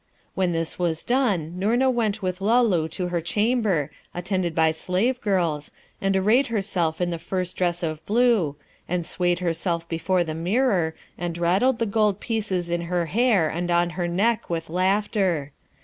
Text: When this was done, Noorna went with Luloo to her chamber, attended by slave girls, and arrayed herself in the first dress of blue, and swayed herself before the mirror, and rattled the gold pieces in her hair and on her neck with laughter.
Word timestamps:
When 0.33 0.51
this 0.51 0.79
was 0.79 1.03
done, 1.03 1.59
Noorna 1.59 1.87
went 1.91 2.23
with 2.23 2.41
Luloo 2.41 2.89
to 2.89 3.09
her 3.09 3.21
chamber, 3.21 3.91
attended 4.15 4.55
by 4.55 4.71
slave 4.71 5.21
girls, 5.21 5.69
and 6.01 6.15
arrayed 6.17 6.47
herself 6.47 6.99
in 6.99 7.11
the 7.11 7.19
first 7.19 7.55
dress 7.55 7.83
of 7.83 8.03
blue, 8.07 8.55
and 8.89 9.05
swayed 9.05 9.37
herself 9.45 9.87
before 9.87 10.23
the 10.23 10.33
mirror, 10.33 10.95
and 11.19 11.37
rattled 11.37 11.77
the 11.77 11.85
gold 11.85 12.19
pieces 12.19 12.71
in 12.71 12.81
her 12.81 13.05
hair 13.05 13.47
and 13.47 13.69
on 13.69 13.91
her 13.91 14.07
neck 14.07 14.49
with 14.49 14.71
laughter. 14.71 15.51